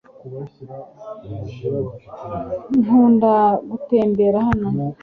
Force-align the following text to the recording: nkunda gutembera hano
nkunda 2.81 3.33
gutembera 3.69 4.39
hano 4.49 4.67